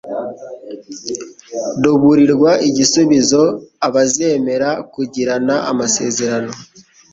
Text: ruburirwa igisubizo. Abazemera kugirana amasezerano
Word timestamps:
ruburirwa 1.83 2.51
igisubizo. 2.67 3.43
Abazemera 3.87 4.69
kugirana 4.93 5.55
amasezerano 5.71 6.51